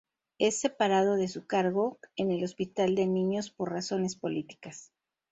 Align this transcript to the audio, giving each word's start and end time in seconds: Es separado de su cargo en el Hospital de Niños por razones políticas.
Es 0.39 0.59
separado 0.59 1.15
de 1.15 1.27
su 1.27 1.45
cargo 1.45 1.99
en 2.15 2.31
el 2.31 2.43
Hospital 2.43 2.95
de 2.95 3.05
Niños 3.05 3.51
por 3.51 3.69
razones 3.69 4.15
políticas. 4.15 4.91